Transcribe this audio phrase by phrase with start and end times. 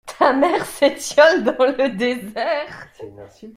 [0.09, 2.87] Ta mère s'étiole dans le désert.